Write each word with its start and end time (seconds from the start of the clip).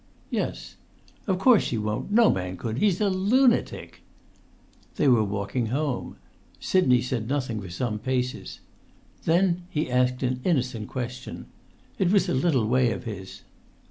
"Yes." 0.31 0.77
"Of 1.27 1.37
course 1.37 1.69
he 1.69 1.77
won't. 1.77 2.11
No 2.11 2.31
man 2.31 2.57
could. 2.57 2.79
He's 2.79 2.99
a 2.99 3.07
lunatic." 3.07 4.01
They 4.95 5.07
were 5.07 5.23
walking 5.23 5.67
home. 5.67 6.15
Sidney 6.59 7.03
said 7.03 7.27
nothing 7.29 7.61
for 7.61 7.69
some 7.69 7.99
paces. 7.99 8.61
Then 9.25 9.61
he 9.69 9.91
asked 9.91 10.23
an 10.23 10.41
innocent 10.43 10.87
question. 10.87 11.45
It 11.99 12.11
was 12.11 12.27
a 12.27 12.33
little 12.33 12.65
way 12.67 12.89
of 12.91 13.03
his. 13.03 13.43